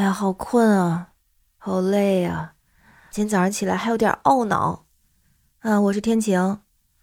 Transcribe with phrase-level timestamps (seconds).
[0.00, 1.08] 哎呀，好困啊，
[1.58, 2.54] 好累呀！
[3.10, 4.86] 今天早上起来还有点懊恼。
[5.58, 6.60] 啊，我是天晴，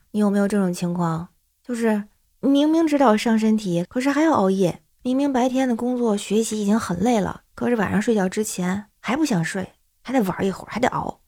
[0.09, 1.29] 你有没有这种情况？
[1.61, 2.05] 就是
[2.39, 4.81] 明明知道伤身体，可是还要熬夜。
[5.03, 11.21] 明明白天的工作学习已经很累了，可是晚上睡觉之前还不想睡，还得玩一会儿，还得熬。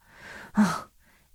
[0.50, 0.88] 啊，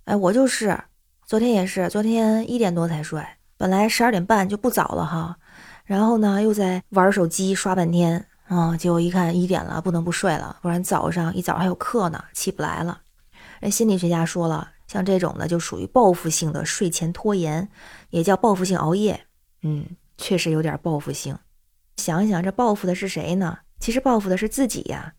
[0.04, 0.78] 哎，我就是，
[1.24, 3.26] 昨天也是，昨天一点多才睡，
[3.56, 5.38] 本来十二点半就不早了哈，
[5.86, 8.26] 然后呢又在玩手机刷半天。
[8.48, 8.76] 啊！
[8.76, 13.00] 结果一看一点了，不能不睡了，不然早上一早还有课呢，起不来了。
[13.60, 17.68] 人心理学家说了，像这种的就属于报复性的睡前拖延，
[18.10, 19.26] 也叫报复性熬夜。
[19.62, 19.84] 嗯，
[20.16, 21.36] 确实有点报复性。
[21.96, 23.58] 想想，这报复的是谁呢？
[23.80, 25.14] 其实报复的是自己呀。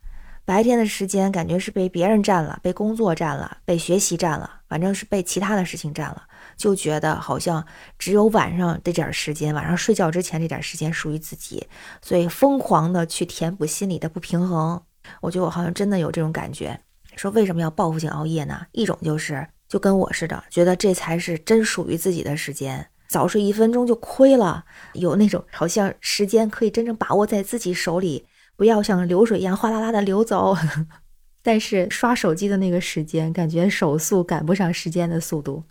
[0.48, 6.24] 白天的时间感觉是被别人占了，被工作占了，被学习占了，反正是被其他的事情占了。
[6.56, 7.68] 就觉得好像
[8.00, 11.68] 只有晚上这点时间，晚上睡觉之前这点时间属于自己，
[12.02, 14.82] 所以疯狂的去填补心里的不平衡。
[15.20, 16.80] 我觉得我好像真的有这种感觉。
[17.18, 18.62] 说为什么要报复性熬夜呢？
[18.72, 24.64] 一种就是就跟我似的，觉得这才是真属于自己的时间，早睡一分钟就亏了。
[24.94, 28.26] 有那种好像时间可以真正把握在自己手里，
[28.58, 30.54] 不要像流水一样哗啦啦的流走。
[31.42, 35.64] 但是刷手机的那个时间，感觉手速赶不上时间的速度。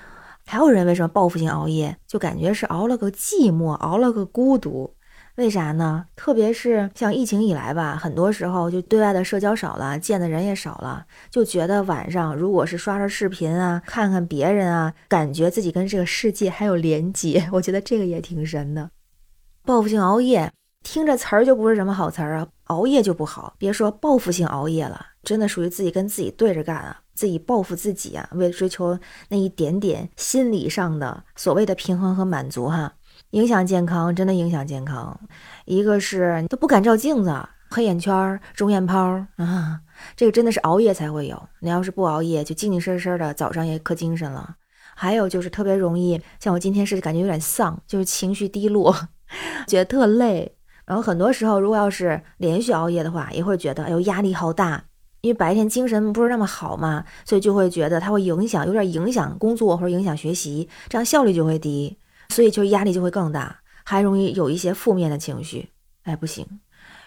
[0.47, 1.99] 还有人为什么报复性熬夜？
[2.07, 4.95] 就感觉是熬了个寂寞，熬了个孤独。
[5.35, 6.07] 为啥呢？
[6.17, 17.51] 特别是像疫情以来吧，很多时候就对外的社交少了，见的人也少了，就觉得晚上如果是刷刷视频啊，看看别人啊，感觉自己跟这个世界还有连接。
[17.53, 18.89] 我觉得这个也挺神的。
[19.63, 20.51] 报复性熬夜
[20.87, 27.01] 听着词儿就不是什么好词儿啊，熬夜就不好，别说报复性熬夜了，真的属于自己跟自己对着干啊。
[27.13, 28.97] 自己报复自己啊，为了追求
[29.29, 32.93] 那一点点心理上的所谓的平衡和满足，哈，
[33.31, 35.19] 影响健康，真的影响健康。
[35.65, 37.35] 一个是都不敢照镜子，
[37.69, 38.97] 黑眼圈、肿眼泡
[39.39, 39.81] 啊，
[40.15, 41.49] 这个真的是熬夜才会有。
[41.61, 44.55] 你要是不熬夜，就精精神神的，早上也可精神了。
[44.95, 48.95] 还有就是特别容易，像我今天是感觉有点丧，就是情绪低落，
[49.67, 50.56] 觉得特累。
[50.87, 54.85] 然后很多时候，如果要是连续熬夜的话，也会觉得哎呦压力好大。
[55.23, 61.99] 因为白天精神不是那么好嘛，所以就会觉得它会影响，有点影响工作或者影响学习，这样效率就会低，
[62.29, 65.69] 所以就压力就会更大，还容易有一些负面的情绪。
[66.05, 66.47] 哎，不行，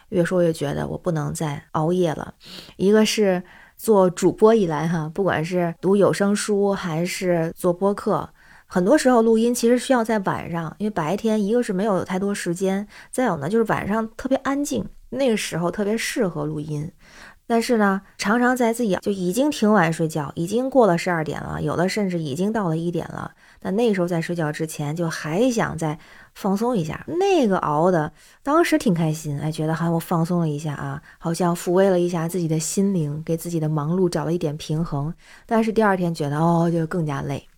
[0.10, 2.34] 越说越觉得我不能再熬夜了。
[2.76, 3.42] 一个是
[3.78, 8.30] 做主播以来哈，不管是读有声书还是做播客，
[8.72, 16.92] 很多时候录音其实需要在晚上，因为白天一个是没有太多时间，再有呢就是晚上特别安静，那个时候特别适合录音。
[17.48, 23.32] 但是呢，常常在自己就已经挺晚睡觉，已经过了十二点了，有的甚至已经到了一点了。
[23.60, 25.98] 但那时候在睡觉之前，就还想再
[26.36, 27.04] 放松一下。
[27.08, 28.14] 那个熬的，
[28.44, 35.12] 当时挺开心，哎，觉得好我放松了一下啊，好像抚慰了一下自己的心灵，给自己的忙碌找了一点平衡。
[35.48, 37.49] 但是第二天觉得哦，就更加累。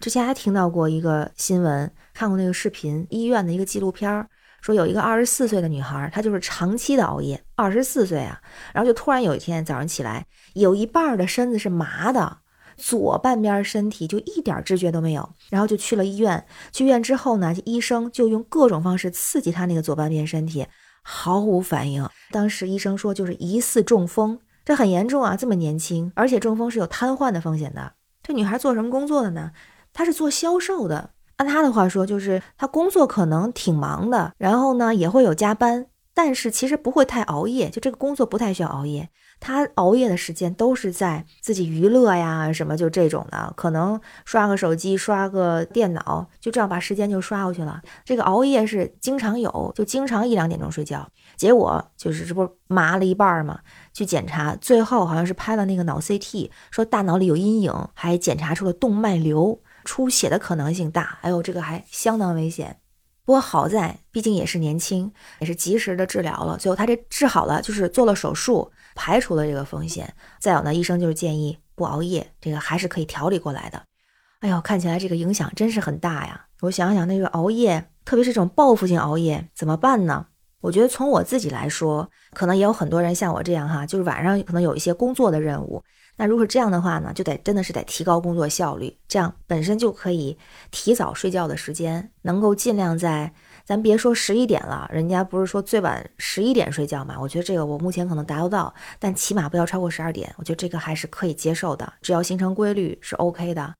[0.00, 4.28] 之前还听到过一个新闻，看过那个视频，医院的一个纪录片儿。
[4.60, 8.40] 说有一个二十四岁的女孩，她就是长期的熬夜，二十四岁啊，
[8.72, 12.38] 然后就突然有一天早上起来，有一半的身子是麻的，
[12.78, 16.46] 左半边身体就一点知觉都没有，然后就去了医院。
[16.72, 20.66] 去医院之后呢，医生就用各种方式刺激她那个左半边身体，
[21.02, 22.08] 毫无反应。
[22.30, 27.92] 当时医生说就是疑似中风，这很严重啊，这么年轻，而且中风是有瘫痪的风险的。
[28.22, 29.50] 这女孩做什么工作的呢？
[29.94, 31.12] 他是做销售的。
[31.36, 39.08] 按他的话说，就是他工作可能挺忙的，然后呢也会有加班，但是其实不会太熬夜，就这个工作不太需要熬夜。
[39.40, 47.82] 他熬夜的时间都是在自己娱乐呀，什么就这种的，可能刷个手机、刷个电脑，就这样把时间就刷过去了。
[48.04, 51.06] 这个熬夜是经常有，就经常一两点钟睡觉，
[51.36, 53.58] 结果就是这不麻了一半嘛，
[53.92, 59.60] 去检查，最后好像是拍了那个脑 CT，说大脑里有阴影，还检查出了动脉瘤。
[59.84, 62.80] 出血的可能性大，哎呦这个还相当危险。
[63.24, 66.58] 不过好在，毕竟也是年轻，也是及时的治疗了。
[66.58, 70.14] 最后他这治好了，就是做了手术，排除了这个风险。
[70.40, 73.82] 再有呢，医生就是建议不熬夜，这个还是可以调理过来的。
[74.40, 76.46] 哎呦，看起来这个影响真是很大呀！
[76.60, 80.26] 我想想，那个熬夜，特别是这种报复性熬夜，怎么办呢？
[80.60, 85.82] 我觉得从我自己来说，可能也有很多人像我这样哈，就是晚上可能有一些工作的任务。
[86.16, 90.38] 那如果这样的话呢，就得真的是得提高工作效率，这样本身就可以
[90.70, 93.32] 提早睡觉的时间，能够尽量在
[93.64, 97.16] 咱别说十一点了，人家不是说最晚十一点睡觉嘛？
[97.20, 103.74] 我觉得这个我目前可能达不到，但起码不要超过十二点，我觉得这个还是可以接受的，只要形成规律是 OK 的。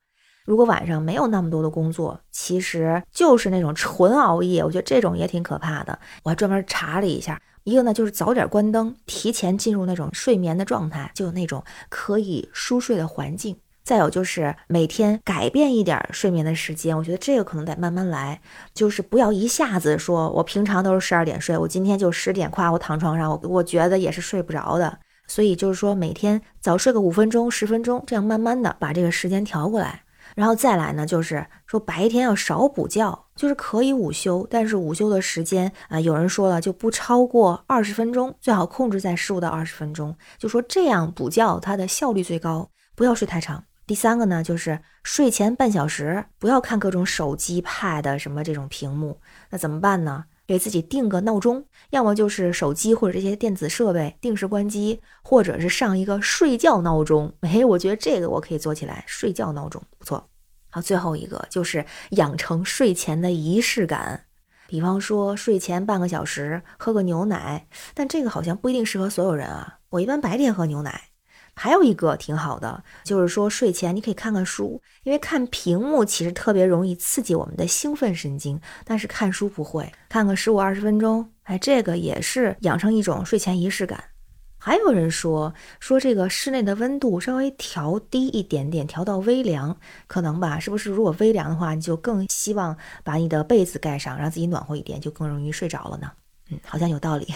[0.44, 5.98] 如果晚上没有那么多的工作，其实就是那种纯熬夜，我觉得这种也挺可怕的。
[6.22, 7.40] 我还专门查了一下。
[7.64, 13.56] 一个呢就是早点关灯，提前进入那种睡眠的状态，就有那种可以舒睡的环境。
[13.82, 18.40] 再有就是每天改变一点睡眠的时间，我觉得这个可能得慢慢来，
[18.72, 24.98] 就是不要一下子说我平常都是十二点睡，我今天就十点，夸我躺床上，我我觉得也是睡不着的。
[25.26, 30.02] 所以就是说每天早睡个五分钟、十分钟，这样慢慢的把这个时间调过来。
[30.34, 43.64] 然后再来呢，就是说白天要少补觉，就是可以午休，但是午休的时间啊，有人说了就不超过二十分钟，最好控制在十五到二十分钟，就说这样补觉它的效率最高，不要睡太长。
[43.86, 49.20] 第三个呢，就是睡前半小时不要看各种手机、pad 什么这种屏幕。
[49.50, 50.24] 那怎么办呢？
[50.46, 57.32] 给自己定个闹钟，要么就是手机或者这些电子设备定时关机，或者是上一个睡觉闹钟。
[57.40, 60.28] 哎，我觉得这个我可以做起来，睡觉闹钟不错。
[60.74, 64.24] 好，最后一个就是养成睡前的仪式感，
[64.66, 69.78] 比方说睡前半个小时喝个牛奶，但这个好像不一定适合所有人啊。
[69.90, 71.10] 我一般白天喝牛奶。
[71.54, 84.02] 还有一个挺好的，就是说睡前你可以看看书，因为看屏幕其实特别容易刺激我们的兴奋神经，但是看书不会，看个十五二十分钟，哎，这个也是养成一种睡前仪式感。
[84.64, 89.76] 还有人说说这个室内的温度稍微调低一点点，调到微凉，
[90.06, 90.58] 可能吧？
[90.58, 90.90] 是不是？
[90.90, 96.10] 如果微凉的话，你就更希望把你的被子盖上，让自己暖和一点，就更容易睡着了呢？
[96.50, 97.28] 嗯，好像有道理。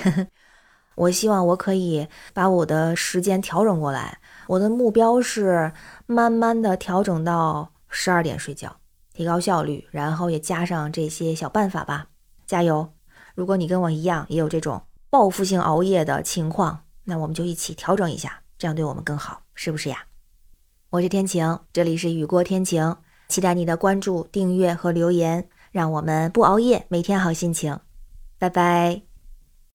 [0.97, 5.71] 我希望我可以把我的时间调整过来，我的目标是
[6.07, 8.75] 慢慢的调整到十二点睡觉，
[9.13, 12.07] 提高效率，然后也加上这些小办法吧，
[12.47, 12.91] 加油！
[13.35, 14.81] 如果你跟我一样也有这种
[15.11, 20.05] 报复性熬夜的情况，那我们就一起调整一下，这样对我们更好，是不是呀？
[20.90, 22.94] 我是天晴，这里是雨过天晴，
[23.28, 27.81] 期待你的关注、订阅和留言，让我们不熬夜，每天好心情，
[28.38, 29.07] 拜拜。